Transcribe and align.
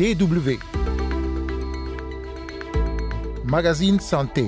DW. 0.00 0.58
Magazine 3.44 4.00
Santé. 4.00 4.46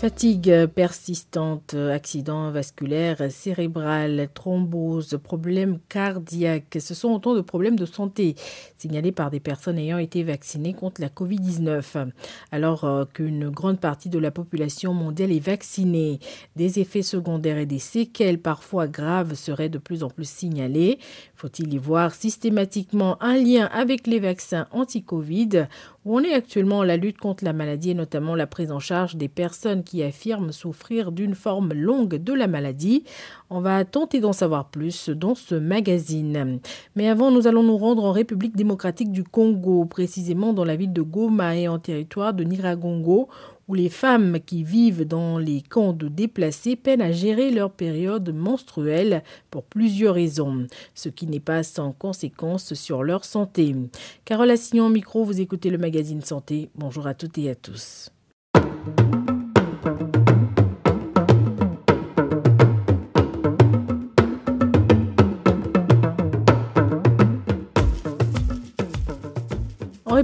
Fatigue 0.00 0.64
persistante, 0.68 1.74
accident 1.74 2.50
vasculaire 2.50 3.30
cérébral, 3.30 4.30
thrombose, 4.32 5.18
problèmes 5.22 5.78
cardiaques, 5.90 6.78
ce 6.80 6.94
sont 6.94 7.10
autant 7.10 7.34
de 7.34 7.42
problèmes 7.42 7.78
de 7.78 7.84
santé 7.84 8.34
signalés 8.78 9.12
par 9.12 9.30
des 9.30 9.40
personnes 9.40 9.76
ayant 9.76 9.98
été 9.98 10.22
vaccinées 10.22 10.72
contre 10.72 11.02
la 11.02 11.08
Covid-19. 11.08 12.12
Alors 12.50 12.84
euh, 12.84 13.04
qu'une 13.04 13.50
grande 13.50 13.78
partie 13.78 14.08
de 14.08 14.18
la 14.18 14.30
population 14.30 14.94
mondiale 14.94 15.32
est 15.32 15.38
vaccinée, 15.38 16.18
des 16.56 16.78
effets 16.78 17.02
secondaires 17.02 17.58
et 17.58 17.66
des 17.66 17.78
séquelles 17.78 18.40
parfois 18.40 18.88
graves 18.88 19.34
seraient 19.34 19.68
de 19.68 19.76
plus 19.76 20.02
en 20.02 20.08
plus 20.08 20.26
signalés. 20.26 20.98
Faut-il 21.34 21.74
y 21.74 21.78
voir 21.78 22.14
systématiquement 22.14 23.22
un 23.22 23.36
lien 23.36 23.66
avec 23.66 24.06
les 24.06 24.18
vaccins 24.18 24.66
anti-Covid 24.70 25.66
on 26.06 26.22
est 26.24 26.32
actuellement 26.32 26.82
la 26.82 26.96
lutte 26.96 27.18
contre 27.18 27.44
la 27.44 27.52
maladie 27.52 27.90
et 27.90 27.94
notamment 27.94 28.34
la 28.34 28.46
prise 28.46 28.72
en 28.72 28.78
charge 28.78 29.16
des 29.16 29.28
personnes 29.28 29.84
qui 29.84 30.02
affirment 30.02 30.50
souffrir 30.50 31.12
d'une 31.12 31.34
forme 31.34 31.74
longue 31.74 32.16
de 32.16 32.32
la 32.32 32.46
maladie? 32.46 33.04
On 33.50 33.60
va 33.60 33.84
tenter 33.84 34.20
d'en 34.20 34.32
savoir 34.32 34.70
plus 34.70 35.10
dans 35.10 35.34
ce 35.34 35.54
magazine. 35.54 36.60
Mais 36.96 37.08
avant, 37.08 37.30
nous 37.30 37.46
allons 37.46 37.62
nous 37.62 37.76
rendre 37.76 38.04
en 38.04 38.12
République 38.12 38.56
démocratique 38.56 39.12
du 39.12 39.24
Congo, 39.24 39.84
précisément 39.84 40.52
dans 40.54 40.64
la 40.64 40.76
ville 40.76 40.92
de 40.92 41.02
Goma 41.02 41.56
et 41.56 41.68
en 41.68 41.78
territoire 41.78 42.32
de 42.32 42.44
Niragongo, 42.44 43.28
où 43.70 43.74
les 43.74 43.88
femmes 43.88 44.40
qui 44.44 44.64
vivent 44.64 45.04
dans 45.04 45.38
les 45.38 45.62
camps 45.62 45.92
de 45.92 46.08
déplacés 46.08 46.74
peinent 46.74 47.00
à 47.00 47.12
gérer 47.12 47.52
leur 47.52 47.70
période 47.70 48.34
menstruelle 48.34 49.22
pour 49.48 49.62
plusieurs 49.62 50.16
raisons, 50.16 50.66
ce 50.92 51.08
qui 51.08 51.28
n'est 51.28 51.38
pas 51.38 51.62
sans 51.62 51.92
conséquence 51.92 52.74
sur 52.74 53.04
leur 53.04 53.24
santé. 53.24 53.76
Carole 54.24 54.50
Assignon 54.50 54.88
micro, 54.88 55.24
vous 55.24 55.40
écoutez 55.40 55.70
le 55.70 55.78
magazine 55.78 56.20
Santé. 56.20 56.68
Bonjour 56.74 57.06
à 57.06 57.14
toutes 57.14 57.38
et 57.38 57.48
à 57.48 57.54
tous. 57.54 58.10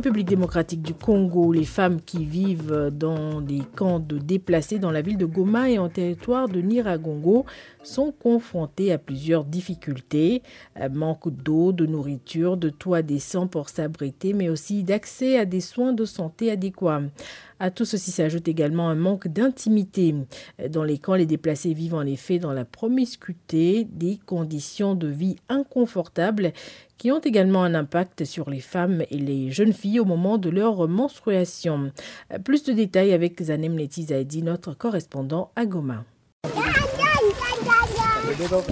République 0.06 0.28
démocratique 0.28 0.82
du 0.82 0.94
Congo, 0.94 1.52
les 1.52 1.64
femmes 1.64 2.00
qui 2.00 2.24
vivent 2.24 2.92
dans 2.92 3.40
des 3.40 3.62
camps 3.74 3.98
de 3.98 4.18
déplacés 4.18 4.78
dans 4.78 4.92
la 4.92 5.02
ville 5.02 5.18
de 5.18 5.26
Goma 5.26 5.68
et 5.68 5.80
en 5.80 5.88
territoire 5.88 6.48
de 6.48 6.60
Niragongo 6.60 7.44
sont 7.82 8.12
confrontées 8.12 8.92
à 8.92 8.98
plusieurs 8.98 9.44
difficultés. 9.44 10.44
Euh, 10.80 10.88
manque 10.88 11.28
d'eau, 11.28 11.72
de 11.72 11.86
nourriture, 11.86 12.56
de 12.56 12.68
toits 12.68 13.02
décents 13.02 13.48
pour 13.48 13.68
s'abriter, 13.68 14.32
mais 14.32 14.48
aussi 14.48 14.84
d'accès 14.84 15.38
à 15.38 15.44
des 15.44 15.60
soins 15.60 15.92
de 15.92 16.04
santé 16.04 16.52
adéquats. 16.52 17.02
À 17.58 17.70
tout 17.70 17.86
ceci 17.86 18.10
s'ajoute 18.10 18.48
également 18.48 18.90
un 18.90 18.94
manque 18.94 19.28
d'intimité. 19.28 20.14
Dans 20.70 20.84
les 20.84 20.98
camps, 20.98 21.14
les 21.14 21.24
déplacés 21.24 21.72
vivent 21.72 21.94
en 21.94 22.04
effet 22.04 22.38
dans 22.38 22.52
la 22.52 22.66
promiscuité, 22.66 23.84
des 23.90 24.18
conditions 24.26 24.94
de 24.94 25.08
vie 25.08 25.36
inconfortables 25.48 26.52
qui 26.98 27.10
ont 27.10 27.20
également 27.20 27.64
un 27.64 27.74
impact 27.74 28.24
sur 28.24 28.50
les 28.50 28.60
femmes 28.60 29.02
et 29.10 29.18
les 29.18 29.50
jeunes 29.50 29.72
filles 29.72 30.00
au 30.00 30.04
moment 30.04 30.38
de 30.38 30.50
leur 30.50 30.88
menstruation. 30.88 31.92
Plus 32.44 32.64
de 32.64 32.72
détails 32.72 33.12
avec 33.12 33.42
Zanem 33.42 33.76
Leti 33.76 34.06
notre 34.42 34.74
correspondant 34.74 35.50
à 35.56 35.66
Goma. 35.66 36.04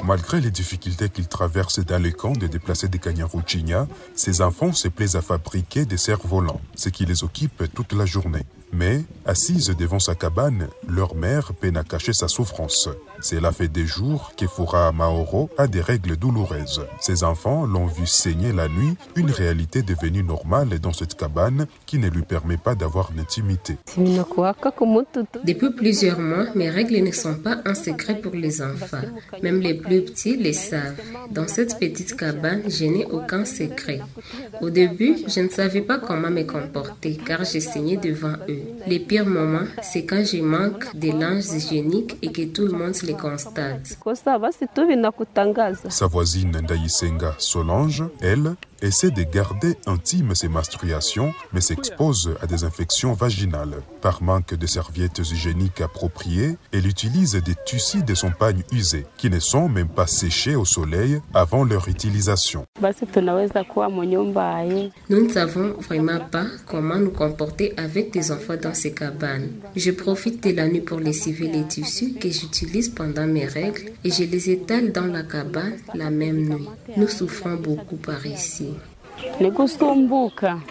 Malgré 0.05 0.41
les 0.41 0.50
difficultés 0.50 1.08
qu'ils 1.08 1.28
traversent 1.28 1.84
dans 1.84 2.02
les 2.02 2.12
camps 2.12 2.33
des 2.33 2.48
déplacés 2.48 2.89
de 2.89 2.97
Kanyaruchinya, 2.97 3.89
ces 4.14 4.42
enfants 4.42 4.72
se 4.72 4.89
plaisent 4.89 5.17
à 5.17 5.22
fabriquer 5.22 5.84
des 5.84 5.97
cerfs-volants, 5.97 6.61
ce 6.75 6.89
qui 6.89 7.06
les 7.06 7.25
occupe 7.25 7.64
toute 7.75 7.92
la 7.92 8.05
journée. 8.05 8.45
Mais, 8.73 9.05
assise 9.25 9.69
devant 9.79 10.01
sa 10.01 10.14
cabane, 10.14 10.69
leur 10.89 11.14
mère 11.14 11.52
peine 11.55 11.77
à 11.77 11.85
cacher 11.85 12.13
sa 12.13 12.29
souffrance. 12.29 12.89
Cela 13.20 13.52
fait 13.52 13.69
des 13.69 13.86
jours 13.86 14.33
que 14.36 14.47
Fura 14.47 14.91
Maoro 14.92 15.48
a 15.57 15.67
des 15.67 15.80
règles 15.80 16.17
douloureuses. 16.17 16.85
Ses 17.01 17.23
enfants 17.25 17.67
l'ont 17.67 17.86
vu 17.86 18.07
saigner 18.07 18.52
la 18.52 18.69
nuit, 18.69 18.97
une 19.17 19.30
réalité 19.30 19.83
devenue 19.83 20.23
normale 20.23 20.79
dans 20.80 20.92
cette 20.92 21.14
cabane 21.14 21.67
qui 21.86 21.98
ne 21.98 22.08
lui 22.08 22.23
permet 22.23 22.57
pas 22.57 22.75
d'avoir 22.75 23.13
d'intimité. 23.13 23.77
Depuis 25.45 25.70
plusieurs 25.70 26.19
mois, 26.19 26.46
mes 26.55 26.70
règles 26.70 27.02
ne 27.02 27.13
sont 27.13 27.36
pas 27.36 27.58
un 27.64 27.75
secret 27.75 28.20
pour 28.20 28.35
les 28.35 28.61
enfants. 28.61 29.02
Même 29.42 29.61
les 29.61 29.75
plus 29.75 30.02
petits 30.02 30.36
les 30.36 30.52
savent. 30.52 31.01
Dans 31.31 31.48
cette 31.48 31.79
petite 31.79 32.17
cabane, 32.17 32.63
je 32.69 32.85
n'ai 32.85 33.07
aucun 33.07 33.45
secret. 33.45 34.01
Au 34.61 34.70
début, 34.70 35.17
je 35.29 35.41
ne 35.41 35.48
savais 35.48 35.81
pas 35.83 35.98
comment 35.98 36.31
me 36.31 36.42
comporter 36.42 37.17
car 37.25 37.45
j'ai 37.45 37.61
saigné 37.61 37.96
devant 37.96 38.35
eux. 38.48 38.54
Les 38.87 39.01
pires 39.01 39.27
moments, 39.27 39.67
c'est 39.83 40.05
quand 40.05 40.25
je 40.25 40.42
manque 40.42 40.95
des 40.97 41.13
linges 41.13 41.47
hygiéniques 41.47 42.17
et 42.23 42.33
que 42.33 42.45
tout 42.47 42.67
le 42.67 42.73
monde 42.73 42.95
les 43.03 43.15
constate. 43.15 43.98
Sa 45.89 46.07
voisine 46.07 46.57
Ndayisenga 46.61 47.35
Solange, 47.39 48.05
elle, 48.20 48.57
essaie 48.85 49.11
de 49.11 49.23
garder 49.23 49.77
intime 49.87 50.35
ses 50.35 50.48
menstruations, 50.48 51.33
mais 51.53 51.61
s'expose 51.61 52.35
à 52.43 52.47
des 52.47 52.64
infections 52.64 53.13
vaginales. 53.14 53.83
Par 54.03 54.23
manque 54.23 54.55
de 54.55 54.67
serviettes 54.67 55.19
hygiéniques 55.19 55.81
appropriées, 55.81 56.57
elle 56.73 56.87
utilise 56.87 57.33
des 57.33 57.55
tissus 57.64 58.03
de 58.03 58.14
son 58.14 58.31
pagne 58.31 58.63
usé, 58.73 59.07
qui 59.17 59.31
ne 59.31 59.41
sont 59.41 59.69
même 59.69 59.89
pas 59.89 60.07
séchés 60.07 60.55
au 60.57 60.67
soleil 60.67 61.20
avant 61.33 61.64
leur 61.64 61.89
utilisation. 61.89 62.67
Nous 65.09 65.25
ne 65.25 65.29
savons 65.31 65.75
vraiment 65.81 66.20
pas 66.31 66.45
comment 66.67 66.97
nous 66.97 67.11
comporter 67.11 67.73
avec 67.79 68.13
des 68.13 68.31
enfants 68.31 68.44
dans 68.53 68.75
ces 68.75 68.93
cabanes. 68.93 69.49
Je 69.77 69.91
profite 69.91 70.43
de 70.45 70.55
la 70.55 70.69
nuit 70.69 70.81
pour 70.81 71.01
lessiver 71.01 71.49
les 71.49 71.65
tissus 71.65 72.15
que 72.15 72.31
j'utilise 72.31 72.89
pendant 72.91 73.27
mes 73.27 73.47
règles 73.47 73.93
et 74.05 74.11
je 74.11 74.25
les 74.25 74.51
étale 74.51 74.93
dans 74.93 75.07
la 75.07 75.23
cabane 75.23 75.77
la 75.95 76.11
même 76.11 76.49
nuit. 76.49 76.69
Nous 76.97 77.09
souffrons 77.09 77.57
beaucoup 77.57 77.97
par 77.97 78.25
ici. 78.27 78.69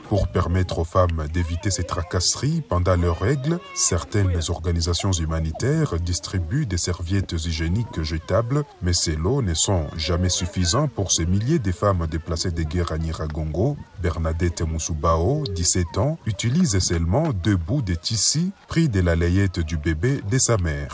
Pour 0.09 0.27
permettre 0.27 0.79
aux 0.79 0.83
femmes 0.83 1.27
d'éviter 1.33 1.69
ces 1.69 1.83
tracasseries 1.83 2.61
pendant 2.67 2.95
leurs 2.95 3.19
règles, 3.19 3.59
certaines 3.75 4.39
organisations 4.49 5.11
humanitaires 5.11 5.99
distribuent 5.99 6.65
des 6.65 6.77
serviettes 6.77 7.33
hygiéniques 7.33 8.01
jetables, 8.01 8.63
mais 8.81 8.93
ces 8.93 9.15
lots 9.15 9.41
ne 9.41 9.53
sont 9.53 9.85
jamais 9.95 10.29
suffisants 10.29 10.87
pour 10.87 11.11
ces 11.11 11.25
milliers 11.25 11.59
de 11.59 11.71
femmes 11.71 12.07
déplacées 12.09 12.51
de 12.51 12.63
guerre 12.63 12.91
à 12.91 12.97
Niragongo. 12.97 13.77
Bernadette 14.01 14.61
Moussubao, 14.61 15.43
17 15.49 15.97
ans, 15.97 16.17
utilise 16.25 16.77
seulement 16.79 17.29
deux 17.31 17.55
bouts 17.55 17.81
de 17.81 17.95
tissu 17.95 18.51
pris 18.67 18.89
de 18.89 18.99
la 18.99 19.15
layette 19.15 19.59
du 19.59 19.77
bébé 19.77 20.21
de 20.29 20.37
sa 20.37 20.57
mère. 20.57 20.89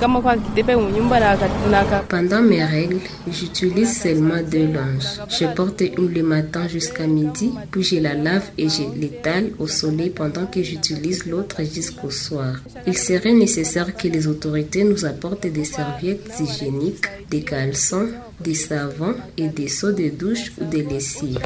Pendant 2.10 2.42
mes 2.42 2.64
règles, 2.64 3.00
j'utilise 3.28 4.02
seulement 4.02 4.42
deux 4.50 4.68
linges. 4.68 5.22
Je 5.30 5.46
porte 5.56 5.82
une 5.82 6.10
le 6.14 6.24
matin 6.24 6.68
jusqu'à 6.68 7.08
midi 7.08 7.39
puis 7.72 7.84
je 7.84 7.98
la 7.98 8.14
lave 8.14 8.50
et 8.58 8.70
je 8.70 8.84
l'étale 9.00 9.52
au 9.60 9.68
soleil 9.68 10.10
pendant 10.10 10.46
que 10.46 10.62
j'utilise 10.62 11.26
l'autre 11.26 11.62
jusqu'au 11.64 12.12
soir. 12.12 12.62
Il 12.88 12.98
serait 12.98 13.34
nécessaire 13.34 13.96
que 13.96 14.08
les 14.08 14.28
autorités 14.28 14.84
nous 14.84 15.06
apportent 15.06 15.48
des 15.48 15.66
serviettes 15.66 16.32
hygiéniques, 16.40 17.06
des 17.30 17.42
caleçons, 17.42 18.10
des 18.40 18.56
savons 18.56 19.16
et 19.38 19.48
des 19.48 19.68
seaux 19.68 19.92
de 19.92 20.10
douche 20.10 20.52
ou 20.60 20.66
des 20.66 20.84
lessives. 20.84 21.40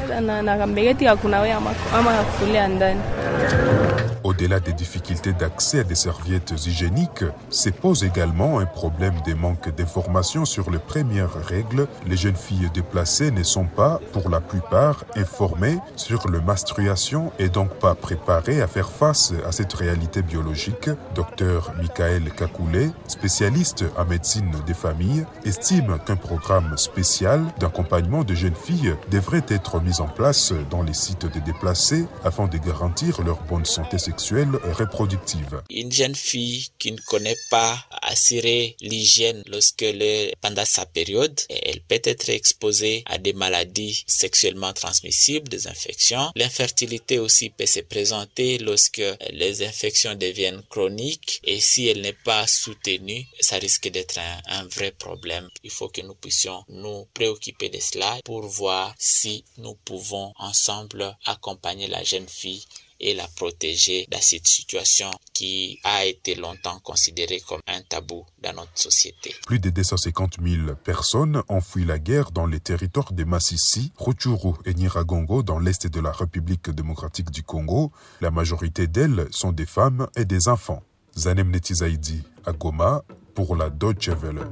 Au-delà 4.24 4.58
des 4.58 4.72
difficultés 4.72 5.34
d'accès 5.34 5.80
à 5.80 5.84
des 5.84 5.94
serviettes 5.94 6.54
hygiéniques, 6.66 7.24
se 7.50 7.68
pose 7.68 8.04
également 8.04 8.58
un 8.58 8.64
problème 8.64 9.14
de 9.26 9.34
manque 9.34 9.74
d'informations 9.76 10.46
sur 10.46 10.70
les 10.70 10.78
premières 10.78 11.34
règles. 11.34 11.86
Les 12.06 12.16
jeunes 12.16 12.34
filles 12.34 12.70
déplacées 12.72 13.30
ne 13.30 13.42
sont 13.42 13.66
pas, 13.66 14.00
pour 14.12 14.30
la 14.30 14.40
plupart, 14.40 15.04
informées 15.14 15.78
sur 15.96 16.26
le 16.28 16.40
menstruation 16.40 17.32
et 17.38 17.50
donc 17.50 17.74
pas 17.74 17.94
préparées 17.94 18.62
à 18.62 18.66
faire 18.66 18.90
face 18.90 19.34
à 19.46 19.52
cette 19.52 19.74
réalité 19.74 20.22
biologique. 20.22 20.88
Docteur 21.14 21.74
Michael 21.78 22.30
Kakoulé, 22.30 22.92
spécialiste 23.08 23.84
en 23.98 24.06
médecine 24.06 24.52
des 24.66 24.72
familles, 24.72 25.26
estime 25.44 25.98
qu'un 26.06 26.16
programme 26.16 26.78
spécial 26.84 27.42
d'accompagnement 27.58 28.24
de 28.24 28.34
jeunes 28.34 28.54
filles 28.54 28.94
devrait 29.10 29.44
être 29.48 29.80
mis 29.80 30.00
en 30.00 30.08
place 30.08 30.52
dans 30.70 30.82
les 30.82 30.94
sites 30.94 31.26
des 31.26 31.40
déplacés 31.40 32.04
afin 32.24 32.46
de 32.46 32.58
garantir 32.58 33.22
leur 33.22 33.42
bonne 33.44 33.64
santé 33.64 33.98
sexuelle 33.98 34.50
reproductive. 34.78 35.62
Une 35.70 35.90
jeune 35.90 36.14
fille 36.14 36.68
qui 36.78 36.92
ne 36.92 37.00
connaît 37.06 37.36
pas 37.50 37.76
assurer 38.02 38.76
l'hygiène 38.80 39.42
lorsque 39.46 39.82
le, 39.82 40.30
pendant 40.40 40.64
sa 40.64 40.84
période, 40.86 41.40
elle 41.48 41.80
peut 41.80 42.02
être 42.04 42.28
exposée 42.28 43.02
à 43.06 43.18
des 43.18 43.32
maladies 43.32 44.04
sexuellement 44.06 44.72
transmissibles, 44.72 45.48
des 45.48 45.66
infections. 45.66 46.30
L'infertilité 46.36 47.18
aussi 47.18 47.50
peut 47.50 47.66
se 47.66 47.80
présenter 47.80 48.58
lorsque 48.58 49.02
les 49.30 49.62
infections 49.62 50.14
deviennent 50.14 50.62
chroniques 50.68 51.40
et 51.44 51.60
si 51.60 51.88
elle 51.88 52.02
n'est 52.02 52.12
pas 52.12 52.46
soutenue, 52.46 53.26
ça 53.40 53.56
risque 53.56 53.88
d'être 53.88 54.18
un, 54.18 54.60
un 54.60 54.66
vrai 54.66 54.90
problème. 54.90 55.48
Il 55.62 55.70
faut 55.70 55.88
que 55.88 56.02
nous 56.02 56.14
puissions 56.14 56.62
nous 56.74 57.06
préoccuper 57.14 57.68
de 57.68 57.78
cela 57.80 58.18
pour 58.24 58.42
voir 58.42 58.94
si 58.98 59.44
nous 59.58 59.74
pouvons 59.84 60.32
ensemble 60.38 61.16
accompagner 61.24 61.86
la 61.88 62.02
jeune 62.04 62.28
fille 62.28 62.64
et 63.00 63.14
la 63.14 63.26
protéger 63.36 64.06
dans 64.10 64.20
cette 64.20 64.46
situation 64.46 65.10
qui 65.32 65.78
a 65.84 66.04
été 66.04 66.34
longtemps 66.34 66.78
considérée 66.80 67.40
comme 67.40 67.60
un 67.66 67.82
tabou 67.82 68.24
dans 68.42 68.52
notre 68.54 68.78
société. 68.78 69.34
Plus 69.46 69.58
de 69.58 69.70
250 69.70 70.36
000 70.42 70.74
personnes 70.82 71.42
ont 71.48 71.60
fui 71.60 71.84
la 71.84 71.98
guerre 71.98 72.30
dans 72.30 72.46
les 72.46 72.60
territoires 72.60 73.12
de 73.12 73.24
Massissi, 73.24 73.92
Rutshuru 73.98 74.54
et 74.64 74.74
Niragongo 74.74 75.42
dans 75.42 75.58
l'est 75.58 75.86
de 75.86 76.00
la 76.00 76.12
République 76.12 76.70
démocratique 76.70 77.30
du 77.30 77.42
Congo. 77.42 77.92
La 78.20 78.30
majorité 78.30 78.86
d'elles 78.86 79.28
sont 79.30 79.52
des 79.52 79.66
femmes 79.66 80.08
et 80.16 80.24
des 80.24 80.48
enfants. 80.48 80.82
Zanem 81.16 81.50
Netizaidi 81.50 82.22
à 82.46 82.52
Goma 82.52 83.04
pour 83.34 83.56
la 83.56 83.70
Deutsche 83.70 84.08
Welle. 84.08 84.46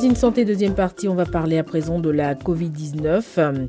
Magazine 0.00 0.16
Santé, 0.16 0.46
deuxième 0.46 0.74
partie, 0.74 1.08
on 1.08 1.14
va 1.14 1.26
parler 1.26 1.58
à 1.58 1.62
présent 1.62 1.98
de 1.98 2.08
la 2.08 2.34
Covid-19, 2.34 3.22
euh, 3.36 3.66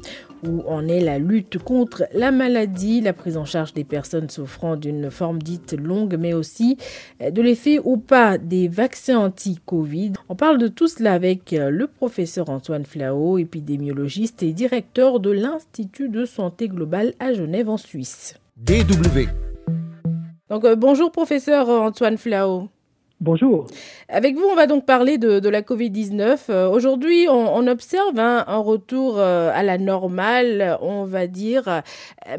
où 0.47 0.61
en 0.65 0.87
est 0.87 1.01
la 1.01 1.19
lutte 1.19 1.57
contre 1.57 2.05
la 2.13 2.31
maladie, 2.31 3.01
la 3.01 3.11
prise 3.11 3.35
en 3.35 3.43
charge 3.43 3.73
des 3.73 3.83
personnes 3.83 4.29
souffrant 4.29 4.77
d'une 4.77 5.11
forme 5.11 5.41
dite 5.41 5.73
longue, 5.73 6.15
mais 6.17 6.31
aussi 6.33 6.77
euh, 7.21 7.31
de 7.31 7.41
l'effet 7.41 7.81
ou 7.83 7.97
pas 7.97 8.37
des 8.37 8.69
vaccins 8.69 9.17
anti-Covid. 9.17 10.13
On 10.29 10.37
parle 10.37 10.57
de 10.57 10.69
tout 10.69 10.87
cela 10.87 11.11
avec 11.11 11.51
euh, 11.51 11.69
le 11.69 11.87
professeur 11.87 12.49
Antoine 12.49 12.85
Flao, 12.85 13.37
épidémiologiste 13.37 14.41
et 14.41 14.53
directeur 14.53 15.19
de 15.19 15.31
l'Institut 15.31 16.07
de 16.07 16.23
santé 16.23 16.69
globale 16.69 17.13
à 17.19 17.33
Genève 17.33 17.67
en 17.67 17.75
Suisse. 17.75 18.35
DW. 18.55 19.27
Donc 20.49 20.65
bonjour 20.77 21.11
professeur 21.11 21.67
Antoine 21.67 22.17
Flao. 22.17 22.69
Bonjour. 23.21 23.67
Avec 24.09 24.35
vous, 24.35 24.45
on 24.51 24.55
va 24.55 24.65
donc 24.65 24.87
parler 24.87 25.19
de, 25.19 25.47
la 25.47 25.61
Covid-19. 25.61 26.39
Euh, 26.49 26.67
aujourd'hui, 26.67 27.27
on, 27.29 27.67
observe 27.67 28.17
un 28.17 28.57
retour 28.57 29.19
euh, 29.19 29.51
à 29.53 29.61
la 29.61 29.77
normale, 29.77 30.79
on 30.81 31.05
va 31.05 31.27
dire. 31.27 31.83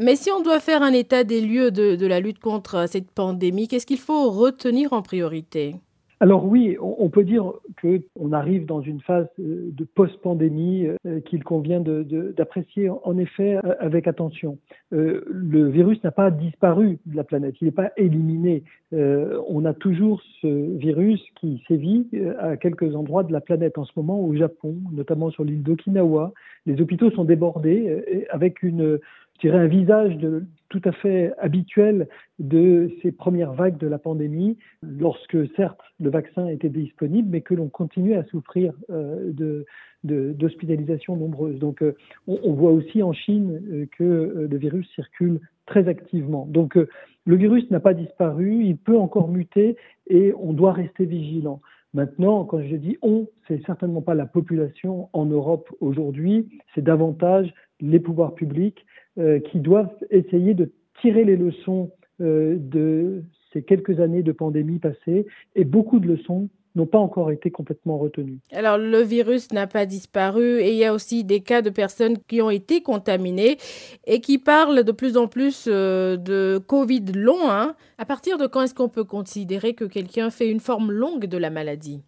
Mais 0.00 0.16
si 0.16 0.32
on 0.32 0.40
doit 0.40 0.58
faire 0.58 0.82
un 0.82 0.92
état 0.92 1.22
des 1.22 1.40
lieux 1.40 1.70
de 1.70 2.06
la 2.06 2.18
lutte 2.18 2.40
contre 2.40 2.88
cette 2.88 3.12
pandémie, 3.12 3.68
qu'est-ce 3.68 3.86
qu'il 3.86 4.00
faut 4.00 4.28
retenir 4.32 4.92
en 4.92 5.02
priorité? 5.02 5.76
Alors 6.22 6.46
oui, 6.46 6.76
on 6.80 7.08
peut 7.08 7.24
dire 7.24 7.52
qu'on 7.80 8.30
arrive 8.30 8.64
dans 8.64 8.80
une 8.80 9.00
phase 9.00 9.26
euh, 9.40 9.70
de 9.72 9.82
post-pandémie 9.82 10.86
euh, 11.04 11.18
qu'il 11.18 11.42
convient 11.42 11.80
d'apprécier 11.80 12.88
en 12.88 13.18
effet 13.18 13.56
euh, 13.56 13.74
avec 13.80 14.06
attention. 14.06 14.56
Le 14.92 15.68
virus 15.68 16.00
n'a 16.04 16.12
pas 16.12 16.30
disparu 16.30 17.00
de 17.06 17.16
la 17.16 17.24
planète, 17.24 17.56
il 17.60 17.64
n'est 17.64 17.72
pas 17.72 17.90
éliminé. 17.96 18.62
On 18.92 19.64
a 19.64 19.72
toujours 19.72 20.22
ce 20.42 20.76
virus 20.76 21.20
qui 21.40 21.64
sévit 21.66 22.06
à 22.38 22.58
quelques 22.58 22.94
endroits 22.94 23.24
de 23.24 23.32
la 23.32 23.40
planète 23.40 23.78
en 23.78 23.84
ce 23.84 23.92
moment, 23.96 24.20
au 24.20 24.36
Japon, 24.36 24.76
notamment 24.92 25.30
sur 25.30 25.44
l'île 25.44 25.62
d'Okinawa. 25.62 26.34
Les 26.66 26.78
hôpitaux 26.80 27.10
sont 27.10 27.24
débordés 27.24 28.26
avec 28.30 28.62
une 28.62 28.98
je 29.36 29.48
dirais, 29.48 29.58
un 29.58 29.66
visage 29.66 30.16
de, 30.18 30.44
tout 30.68 30.80
à 30.84 30.92
fait 30.92 31.32
habituel 31.38 32.08
de 32.38 32.90
ces 33.02 33.12
premières 33.12 33.52
vagues 33.52 33.76
de 33.78 33.86
la 33.86 33.98
pandémie, 33.98 34.56
lorsque 34.82 35.36
certes 35.54 35.80
le 36.00 36.10
vaccin 36.10 36.46
était 36.48 36.70
disponible, 36.70 37.28
mais 37.30 37.42
que 37.42 37.54
l'on 37.54 37.68
continuait 37.68 38.16
à 38.16 38.24
souffrir 38.24 38.72
euh, 38.90 39.32
de 39.32 39.64
d'hospitalisations 40.04 41.16
nombreuses. 41.16 41.60
Donc 41.60 41.80
euh, 41.80 41.94
on, 42.26 42.54
voit 42.54 42.72
aussi 42.72 43.04
en 43.04 43.12
Chine 43.12 43.62
euh, 43.70 43.86
que 43.96 44.48
le 44.50 44.56
virus 44.56 44.88
circule 44.96 45.38
très 45.66 45.86
activement. 45.86 46.44
Donc 46.50 46.76
le 46.76 47.36
virus 47.36 47.70
n'a 47.70 47.78
pas 47.78 47.94
disparu, 47.94 48.64
il 48.64 48.76
peut 48.76 48.98
encore 48.98 49.28
muter 49.28 49.76
et 50.08 50.32
on 50.36 50.54
doit 50.54 50.72
rester 50.72 51.04
vigilant. 51.04 51.60
Maintenant, 51.94 52.44
quand 52.44 52.62
je 52.62 52.74
dis 52.74 52.96
on, 53.02 53.28
c'est 53.46 53.64
certainement 53.66 54.02
pas 54.02 54.14
la 54.14 54.26
population 54.26 55.08
en 55.12 55.26
Europe 55.26 55.68
aujourd'hui, 55.80 56.48
c'est 56.74 56.82
davantage 56.82 57.52
les 57.82 58.00
pouvoirs 58.00 58.34
publics 58.34 58.86
euh, 59.18 59.40
qui 59.40 59.60
doivent 59.60 59.94
essayer 60.10 60.54
de 60.54 60.72
tirer 61.02 61.24
les 61.24 61.36
leçons 61.36 61.90
euh, 62.20 62.56
de 62.58 63.22
ces 63.52 63.62
quelques 63.62 64.00
années 64.00 64.22
de 64.22 64.32
pandémie 64.32 64.78
passées 64.78 65.26
et 65.54 65.64
beaucoup 65.64 65.98
de 65.98 66.06
leçons 66.06 66.48
n'ont 66.74 66.86
pas 66.86 66.98
encore 66.98 67.30
été 67.30 67.50
complètement 67.50 67.98
retenues. 67.98 68.38
Alors 68.52 68.78
le 68.78 69.02
virus 69.02 69.52
n'a 69.52 69.66
pas 69.66 69.84
disparu 69.84 70.60
et 70.60 70.70
il 70.70 70.76
y 70.76 70.84
a 70.84 70.94
aussi 70.94 71.24
des 71.24 71.40
cas 71.40 71.60
de 71.60 71.68
personnes 71.68 72.16
qui 72.28 72.40
ont 72.40 72.48
été 72.48 72.80
contaminées 72.80 73.58
et 74.06 74.20
qui 74.20 74.38
parlent 74.38 74.84
de 74.84 74.92
plus 74.92 75.18
en 75.18 75.26
plus 75.26 75.66
euh, 75.68 76.16
de 76.16 76.58
Covid 76.66 77.04
long. 77.14 77.50
Hein. 77.50 77.74
À 77.98 78.06
partir 78.06 78.38
de 78.38 78.46
quand 78.46 78.62
est-ce 78.62 78.74
qu'on 78.74 78.88
peut 78.88 79.04
considérer 79.04 79.74
que 79.74 79.84
quelqu'un 79.84 80.30
fait 80.30 80.50
une 80.50 80.60
forme 80.60 80.90
longue 80.90 81.26
de 81.26 81.36
la 81.36 81.50
maladie? 81.50 82.02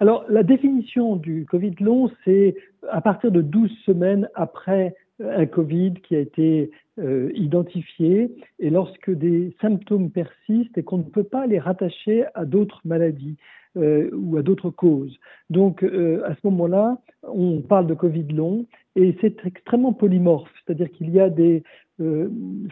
Alors, 0.00 0.24
la 0.28 0.42
définition 0.42 1.16
du 1.16 1.46
Covid 1.48 1.74
long, 1.80 2.10
c'est 2.24 2.56
à 2.90 3.00
partir 3.00 3.30
de 3.30 3.42
12 3.42 3.70
semaines 3.84 4.28
après 4.34 4.94
un 5.20 5.46
Covid 5.46 5.94
qui 6.02 6.14
a 6.14 6.20
été 6.20 6.70
euh, 6.98 7.30
identifié 7.34 8.30
et 8.58 8.70
lorsque 8.70 9.10
des 9.10 9.54
symptômes 9.60 10.10
persistent 10.10 10.76
et 10.76 10.82
qu'on 10.82 10.98
ne 10.98 11.02
peut 11.04 11.24
pas 11.24 11.46
les 11.46 11.58
rattacher 11.58 12.24
à 12.34 12.44
d'autres 12.44 12.80
maladies 12.84 13.36
euh, 13.76 14.10
ou 14.12 14.36
à 14.36 14.42
d'autres 14.42 14.70
causes. 14.70 15.16
Donc 15.50 15.82
euh, 15.82 16.22
à 16.26 16.34
ce 16.34 16.40
moment-là, 16.44 16.98
on 17.22 17.60
parle 17.60 17.86
de 17.86 17.94
Covid 17.94 18.28
long 18.32 18.66
et 18.94 19.16
c'est 19.20 19.44
extrêmement 19.44 19.92
polymorphe, 19.92 20.50
c'est-à-dire 20.64 20.90
qu'il 20.92 21.10
y 21.10 21.20
a 21.20 21.30
des 21.30 21.62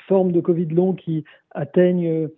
formes 0.06 0.32
de 0.32 0.40
Covid 0.40 0.66
long 0.66 0.92
qui 0.92 1.24
atteignent 1.52 2.28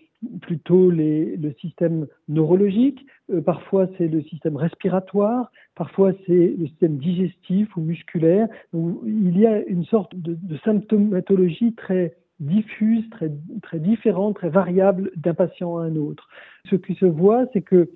plutôt 0.40 0.90
le 0.90 1.52
système 1.61 2.06
neurologique, 2.28 3.05
euh, 3.32 3.40
parfois 3.40 3.88
c'est 3.96 4.08
le 4.08 4.23
système 4.23 4.56
respiratoire, 4.56 5.50
parfois 5.75 6.12
c'est 6.26 6.55
le 6.58 6.67
système 6.67 6.96
digestif 6.99 7.76
ou 7.76 7.81
musculaire. 7.81 8.49
Il 8.73 9.38
y 9.38 9.46
a 9.46 9.62
une 9.64 9.84
sorte 9.84 10.14
de, 10.14 10.37
de 10.40 10.56
symptomatologie 10.58 11.75
très 11.75 12.17
diffuse, 12.40 13.08
très, 13.11 13.31
très 13.62 13.78
différente, 13.78 14.37
très 14.37 14.50
variable 14.50 15.11
d'un 15.17 15.34
patient 15.34 15.78
à 15.78 15.84
un 15.84 15.96
autre. 15.96 16.29
Ce 16.70 16.76
qui 16.76 16.94
se 16.94 17.06
voit, 17.06 17.46
c'est 17.52 17.62
que 17.62 17.90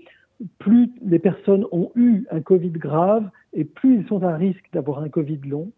plus 0.58 0.90
les 1.02 1.18
personnes 1.18 1.66
ont 1.70 1.90
eu 1.94 2.24
un 2.30 2.40
Covid 2.40 2.70
grave 2.70 3.28
et 3.52 3.64
plus 3.64 3.96
ils 3.96 4.06
sont 4.06 4.22
à 4.22 4.36
risque 4.36 4.64
d'avoir 4.72 5.00
un 5.00 5.08
Covid 5.08 5.40
long. 5.44 5.70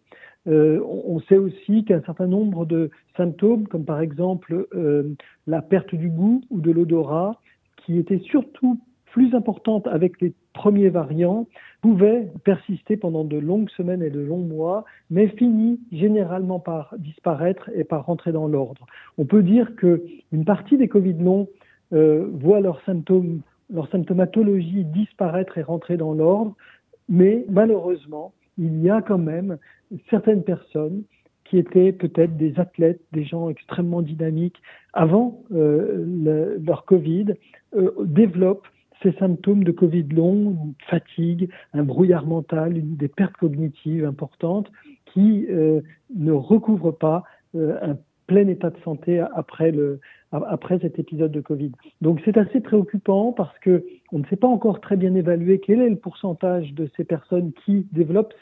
Euh, 0.47 0.81
on 0.83 1.19
sait 1.21 1.37
aussi 1.37 1.85
qu'un 1.85 2.01
certain 2.01 2.27
nombre 2.27 2.65
de 2.65 2.89
symptômes, 3.15 3.67
comme 3.67 3.85
par 3.85 4.01
exemple 4.01 4.67
euh, 4.75 5.15
la 5.47 5.61
perte 5.61 5.95
du 5.95 6.09
goût 6.09 6.41
ou 6.49 6.59
de 6.59 6.71
l'odorat, 6.71 7.39
qui 7.77 7.97
étaient 7.97 8.19
surtout 8.19 8.79
plus 9.11 9.33
importantes 9.35 9.87
avec 9.87 10.19
les 10.21 10.33
premiers 10.53 10.89
variants, 10.89 11.47
pouvaient 11.81 12.31
persister 12.43 12.97
pendant 12.97 13.23
de 13.23 13.37
longues 13.37 13.69
semaines 13.69 14.01
et 14.01 14.09
de 14.09 14.19
longs 14.19 14.43
mois, 14.43 14.85
mais 15.09 15.27
finit 15.27 15.79
généralement 15.91 16.59
par 16.59 16.95
disparaître 16.97 17.69
et 17.75 17.83
par 17.83 18.05
rentrer 18.05 18.31
dans 18.31 18.47
l'ordre. 18.47 18.85
On 19.17 19.25
peut 19.25 19.43
dire 19.43 19.75
que 19.75 20.03
une 20.31 20.45
partie 20.45 20.77
des 20.77 20.87
Covid 20.87 21.13
longs 21.13 21.47
euh, 21.93 22.27
voit 22.33 22.59
leurs 22.59 22.81
leur 23.69 23.89
symptomatologie 23.89 24.83
disparaître 24.83 25.57
et 25.57 25.63
rentrer 25.63 25.97
dans 25.97 26.13
l'ordre, 26.13 26.55
mais 27.07 27.45
malheureusement, 27.49 28.33
il 28.57 28.81
y 28.81 28.89
a 28.89 29.01
quand 29.01 29.17
même 29.17 29.57
certaines 30.09 30.43
personnes 30.43 31.03
qui 31.45 31.57
étaient 31.57 31.91
peut-être 31.91 32.35
des 32.37 32.59
athlètes, 32.59 33.01
des 33.11 33.25
gens 33.25 33.49
extrêmement 33.49 34.01
dynamiques 34.01 34.61
avant 34.93 35.43
euh, 35.53 36.57
leur 36.65 36.85
Covid, 36.85 37.33
euh, 37.75 37.91
développent 38.05 38.67
ces 39.01 39.11
symptômes 39.13 39.63
de 39.63 39.71
Covid 39.71 40.03
long, 40.03 40.51
une 40.51 40.73
fatigue, 40.87 41.49
un 41.73 41.83
brouillard 41.83 42.25
mental, 42.25 42.73
des 42.75 43.07
pertes 43.07 43.35
cognitives 43.37 44.05
importantes 44.05 44.71
qui 45.13 45.45
euh, 45.49 45.81
ne 46.15 46.31
recouvrent 46.31 46.97
pas 46.97 47.23
un 47.55 47.97
plein 48.25 48.47
état 48.47 48.71
de 48.71 48.79
santé 48.83 49.19
après, 49.19 49.71
le, 49.71 49.99
après 50.47 50.79
cet 50.79 50.99
épisode 50.99 51.31
de 51.31 51.41
Covid. 51.41 51.71
Donc 52.01 52.21
c'est 52.25 52.37
assez 52.37 52.59
préoccupant 52.59 53.31
parce 53.31 53.57
que 53.59 53.85
on 54.11 54.19
ne 54.19 54.25
sait 54.25 54.35
pas 54.35 54.47
encore 54.47 54.81
très 54.81 54.97
bien 54.97 55.13
évaluer 55.15 55.59
quel 55.59 55.81
est 55.81 55.89
le 55.89 55.95
pourcentage 55.95 56.73
de 56.73 56.89
ces 56.97 57.03
personnes 57.03 57.51
qui 57.65 57.87
développent 57.91 58.33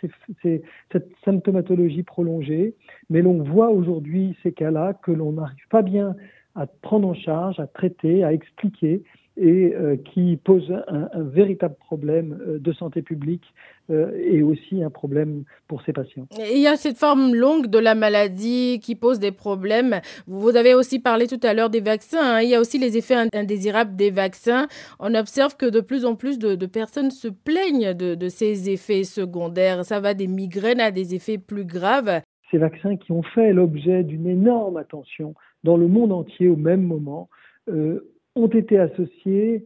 cette 0.42 1.10
symptomatologie 1.26 2.04
prolongée, 2.04 2.76
mais 3.10 3.22
l'on 3.22 3.44
voit 3.44 3.70
aujourd'hui 3.70 4.36
ces 4.44 4.52
cas-là 4.52 4.94
que 4.94 5.12
l'on 5.12 5.34
n'arrive 5.34 5.68
pas 5.70 5.82
bien 5.82 6.16
à 6.56 6.68
prendre 6.68 7.08
en 7.08 7.14
charge, 7.14 7.60
à 7.60 7.68
traiter, 7.68 8.24
à 8.24 8.34
expliquer, 8.34 9.04
et 9.42 9.74
euh, 9.76 9.98
qui 9.98 10.38
pose 10.38 10.72
un, 10.88 11.10
véritable 11.24 11.76
problème 11.76 12.40
euh, 12.48 12.60
de 12.60 12.72
santé 12.74 13.02
publique 13.02 13.44
euh, 13.90 14.12
et 14.24 14.44
aussi 14.44 14.84
un 14.84 14.92
problème 14.92 15.44
pour 15.68 15.82
ces 15.82 15.94
patients. 15.94 16.28
il 16.38 16.62
y 16.62 16.68
a 16.68 16.78
cette 16.78 16.98
forme 16.98 17.34
longue 17.34 17.66
de 17.68 17.80
la 17.80 17.96
maladie 17.96 18.80
qui 18.82 18.96
pose 18.96 19.20
des 19.20 19.32
problèmes. 19.32 20.00
Vous 20.28 20.56
avez 20.56 20.76
aussi 20.76 21.00
parlé 21.00 21.26
tout 21.26 21.40
à 21.42 21.56
l'heure 21.56 21.72
des 21.72 21.82
vaccins. 21.82 22.36
Hein. 22.36 22.42
Il 22.42 22.50
y 22.50 22.56
a 22.56 22.62
aussi 22.62 22.78
les 22.78 22.98
effets 22.98 23.16
indésirables 23.34 23.96
des 23.96 24.12
vaccins. 24.12 24.68
On 25.00 25.16
observe 25.16 25.58
que 25.58 25.66
de 25.66 25.82
plus 25.82 26.06
en 26.06 26.16
plus 26.16 26.38
de, 26.38 26.66
personnes 26.68 27.10
se 27.10 27.28
plaignent 27.28 27.94
de, 27.96 28.14
de 28.14 28.30
ces 28.30 28.70
effets 28.70 29.04
secondaires. 29.04 29.84
Ça 29.86 30.00
va 30.00 30.14
des 30.14 30.28
migraines 30.28 30.80
à 30.80 30.92
des 30.92 31.16
effets 31.16 31.40
plus 31.40 31.66
graves. 31.66 32.22
Ces 32.52 32.60
vaccins 32.60 32.96
qui 32.96 33.12
ont 33.12 33.24
fait 33.24 33.54
l'objet 33.54 34.04
d'une 34.04 34.28
énorme 34.28 34.78
attention 34.78 35.34
dans 35.64 35.78
le 35.78 35.88
monde 35.88 36.12
entier 36.12 36.48
au 36.48 36.56
même 36.56 36.84
moment 36.84 37.30
euh, 37.70 38.12
ont 38.36 38.48
été 38.48 38.80
associés 38.80 39.66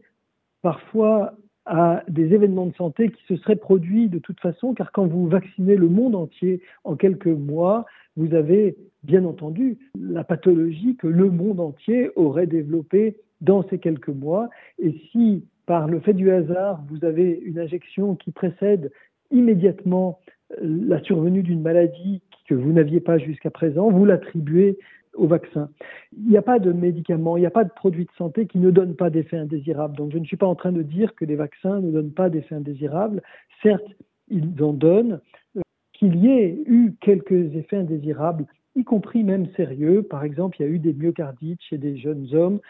parfois 0.62 1.34
à 1.66 2.04
des 2.08 2.32
événements 2.32 2.66
de 2.66 2.74
santé 2.74 3.10
qui 3.10 3.22
se 3.26 3.36
seraient 3.36 3.56
produits 3.56 4.08
de 4.08 4.18
toute 4.18 4.40
façon, 4.40 4.72
car 4.72 4.92
quand 4.92 5.06
vous 5.06 5.28
vaccinez 5.28 5.76
le 5.76 5.88
monde 5.88 6.14
entier 6.14 6.60
en 6.84 6.94
quelques 6.94 7.26
mois, 7.26 7.86
vous 8.16 8.34
avez 8.34 8.76
bien 9.02 9.24
entendu 9.24 9.78
la 10.00 10.24
pathologie 10.24 10.96
que 10.96 11.08
le 11.08 11.30
monde 11.30 11.60
entier 11.60 12.10
aurait 12.16 12.46
développée 12.46 13.16
dans 13.40 13.66
ces 13.68 13.78
quelques 13.78 14.08
mois. 14.08 14.48
Et 14.78 14.92
si, 15.10 15.44
par 15.66 15.88
le 15.88 16.00
fait 16.00 16.14
du 16.14 16.30
hasard, 16.30 16.82
vous 16.88 17.04
avez 17.04 17.40
une 17.44 17.58
injection 17.58 18.14
qui 18.14 18.30
précède 18.30 18.90
immédiatement 19.30 20.20
euh, 20.52 20.56
la 20.62 21.02
survenue 21.02 21.42
d'une 21.42 21.62
maladie 21.62 22.22
que 22.48 22.54
vous 22.54 22.72
n'aviez 22.72 23.00
pas 23.00 23.18
jusqu'à 23.18 23.50
présent, 23.50 23.90
vous 23.90 24.04
l'attribuez 24.04 24.78
Il 25.18 26.28
n'y 26.28 26.36
a 26.36 26.42
pas 26.42 26.58
de 26.58 26.72
médicaments, 26.72 27.36
il 27.36 27.40
n'y 27.40 27.46
a 27.46 27.50
pas 27.50 27.64
de 27.64 27.70
produits 27.70 28.04
de 28.04 28.12
santé 28.16 28.46
qui 28.46 28.58
ne 28.58 28.70
donnent 28.70 28.96
pas 28.96 29.10
d'effets 29.10 29.38
indésirables. 29.38 29.96
Donc 29.96 30.12
je 30.12 30.18
ne 30.18 30.24
suis 30.24 30.36
pas 30.36 30.46
en 30.46 30.54
train 30.54 30.72
de 30.72 30.82
dire 30.82 31.14
que 31.14 31.24
les 31.24 31.36
vaccins 31.36 31.80
ne 31.80 31.90
donnent 31.90 32.12
pas 32.12 32.30
d'effets 32.30 32.54
indésirables. 32.54 33.22
Certes, 33.62 33.86
ils 34.28 34.62
en 34.62 34.72
donnent. 34.72 35.20
Euh, 35.56 35.60
qu'il 35.98 36.16
y 36.16 36.28
ait 36.28 36.62
eu 36.66 36.92
quelques 37.00 37.54
effets 37.54 37.78
indésirables, 37.78 38.46
y 38.74 38.84
compris 38.84 39.24
même 39.24 39.46
sérieux. 39.56 40.02
Par 40.02 40.24
exemple, 40.24 40.58
il 40.60 40.62
y 40.62 40.68
a 40.68 40.70
eu 40.70 40.78
des 40.78 40.92
myocardites 40.92 41.62
chez 41.62 41.78
des 41.78 41.96
jeunes 41.96 42.28
hommes, 42.34 42.60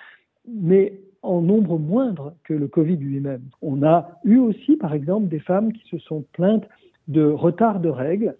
mais 0.49 1.01
en 1.23 1.41
nombre 1.41 1.79
moindre 1.79 2.35
que 2.45 2.55
le 2.55 2.69
Covid 2.69 2.97
lui-même. 2.97 3.43
On 3.63 3.83
a 3.83 4.21
eu 4.25 4.37
aussi, 4.37 4.77
par 4.77 4.95
exemple, 4.95 5.29
des 5.29 5.41
femmes 5.41 5.73
qui 5.73 5.89
se 5.89 5.99
sont 5.99 6.25
plaintes 6.33 6.69
de 7.09 7.25
retard 7.25 7.81
de 7.81 7.89
règles 7.89 8.37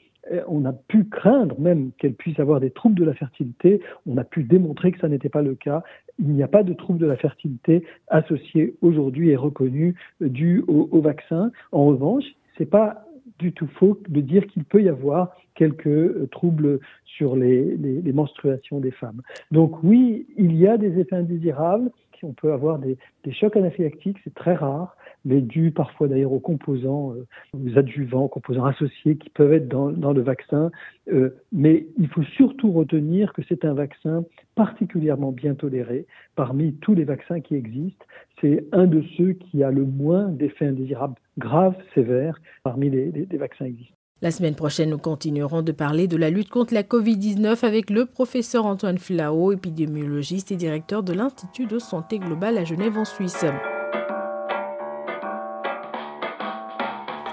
on 0.49 0.65
a 0.65 0.73
pu 0.73 1.05
craindre 1.05 1.59
même 1.61 1.91
qu'elle 1.99 2.15
puisse 2.15 2.39
avoir 2.41 2.61
des 2.61 2.71
troubles 2.71 2.99
de 2.99 3.05
la 3.05 3.15
fertilité. 3.15 3.81
On 4.07 4.17
a 4.17 4.25
pu 4.25 4.43
démontrer 4.43 4.93
que 4.93 4.99
ça 4.99 5.09
n'était 5.09 5.29
pas 5.29 5.43
le 5.43 5.55
cas. 5.55 5.83
Il 6.19 6.29
n'y 6.29 6.43
a 6.43 6.49
pas 6.49 6.63
de 6.63 6.73
troubles 6.73 6.99
de 6.99 7.07
la 7.07 7.17
fertilité 7.17 7.85
associés 8.09 8.75
aujourd'hui 8.83 9.31
et 9.31 9.37
reconnus 9.37 9.95
dus 10.21 10.65
au, 10.67 11.01
vaccin. 11.01 11.51
En 11.73 11.87
revanche, 11.87 12.25
c'est 12.57 12.71
pas 12.71 13.05
du 13.39 13.53
tout 13.53 13.69
faux 13.79 14.01
de 14.09 14.21
dire 14.21 14.47
qu'il 14.47 14.65
peut 14.65 14.83
y 14.83 14.89
avoir 14.89 15.37
quelques 15.55 15.87
euh, 15.87 16.29
troubles 16.31 16.81
sur 17.05 17.37
les, 17.37 17.77
menstruations 18.13 18.81
des 18.81 18.91
femmes. 18.91 19.23
Donc 19.51 19.83
oui, 19.83 20.27
il 20.37 20.57
y 20.57 20.67
a 20.67 20.79
des 20.79 20.99
effets 20.99 21.17
indésirables. 21.17 21.91
On 22.23 22.33
peut 22.33 22.53
avoir 22.53 22.79
des 22.79 22.99
chocs 23.33 23.57
anaphylactiques, 23.57 24.19
c'est 24.25 24.35
très 24.35 24.55
rare 24.55 24.97
mais 25.27 25.41
dû 25.41 25.73
parfois 25.73 26.07
d'ailleurs 26.07 26.33
aux 26.33 26.41
composants, 26.41 27.13
euh, 27.13 27.27
aux 27.53 27.77
adjuvants, 27.77 28.29
composants 28.29 28.65
associés 28.65 29.17
qui 29.17 29.29
peuvent 29.29 29.53
être 29.53 29.67
dans, 29.67 30.13
le 30.13 30.21
vaccin. 30.23 30.71
Euh, 31.13 31.31
mais 31.53 31.89
il 31.99 32.09
faut 32.09 32.23
surtout 32.23 32.71
retenir 32.71 33.33
que 33.33 33.43
c'est 33.49 33.65
un 33.65 33.75
vaccin 33.75 34.25
particulièrement 34.55 35.33
bien 35.33 35.55
toléré 35.55 36.07
parmi 36.37 36.75
tous 36.75 36.95
les 36.95 37.05
vaccins 37.05 37.41
qui 37.41 37.57
existent. 37.57 38.07
C'est 38.41 38.65
un 38.71 38.87
de 38.87 39.03
ceux 39.17 39.33
qui 39.33 39.65
a 39.65 39.73
le 39.73 39.85
moins 39.85 40.29
d'effets 40.29 40.67
indésirables 40.67 41.17
graves, 41.39 41.77
sévères, 41.93 42.41
parmi 42.63 42.89
les 42.89 43.27
vaccins 43.37 43.65
existants. 43.65 43.97
La 44.23 44.31
semaine 44.31 44.55
prochaine, 44.55 44.89
nous 44.89 44.99
continuerons 44.99 45.61
de 45.61 45.73
parler 45.73 46.09
de 46.09 46.17
la 46.17 46.31
lutte 46.31 46.49
contre 46.49 46.73
la 46.73 46.83
COVID-19 46.83 47.67
avec 47.67 47.91
le 47.91 48.07
professeur 48.07 48.65
Antoine 48.65 48.97
Flao, 48.97 49.53
épidémiologiste 49.53 50.51
et 50.51 50.57
directeur 50.57 51.03
de 51.03 51.13
l'Institut 51.13 51.67
de 51.67 51.79
santé 51.79 52.19
globale 52.19 52.57
à 52.57 52.65
Genève 52.65 52.97
en 52.97 53.05
Suisse. 53.05 53.45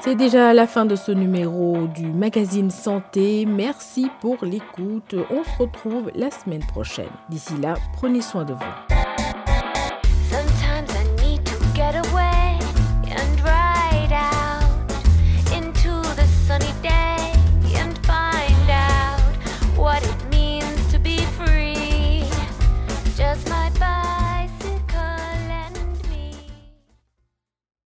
C'est 0.02 0.16
déjà 0.16 0.54
la 0.54 0.68
fin 0.68 0.86
de 0.86 0.98
ce 0.98 1.13
numéro 1.13 1.88
du 1.88 2.12
magazine 2.12 2.70
Santé. 2.70 3.46
Merci 3.46 4.10
pour 4.20 4.44
l'écoute. 4.44 5.16
On 5.32 5.46
se 5.46 5.58
retrouve 5.58 6.12
la 6.13 6.32
semaine 6.32 6.66
prochaine. 6.68 7.08
D'ici 7.30 7.54
là, 7.62 7.75
prenez 7.94 8.22
soin 8.22 8.44
de 8.44 8.52
vous. 8.52 9.12